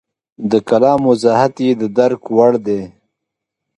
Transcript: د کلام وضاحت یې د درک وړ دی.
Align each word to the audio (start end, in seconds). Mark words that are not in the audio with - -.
د 0.51 0.53
کلام 0.69 1.01
وضاحت 1.11 1.53
یې 1.65 1.71
د 1.81 1.83
درک 1.97 2.21
وړ 2.35 2.53
دی. 2.65 2.81